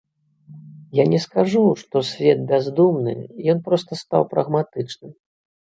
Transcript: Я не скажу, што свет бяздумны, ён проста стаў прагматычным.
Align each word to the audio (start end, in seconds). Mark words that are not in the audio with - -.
Я 0.99 1.05
не 1.11 1.19
скажу, 1.25 1.61
што 1.83 2.03
свет 2.13 2.39
бяздумны, 2.53 3.13
ён 3.55 3.65
проста 3.69 3.91
стаў 4.05 4.31
прагматычным. 4.35 5.11